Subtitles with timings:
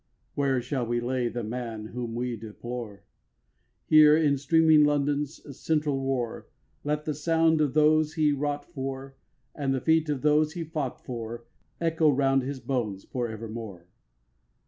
[0.33, 0.41] 2.
[0.41, 3.03] Where shall we lay the man whom we deplore?
[3.85, 6.47] Here, in streaming London's central roar.
[6.83, 9.15] Let the sound of those he wrought for,
[9.53, 11.45] And the feet of those he fought for,
[11.79, 13.89] Echo round his bones for evermore.